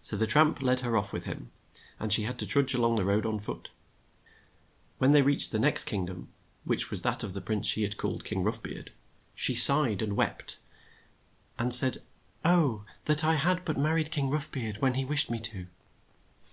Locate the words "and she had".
1.98-2.38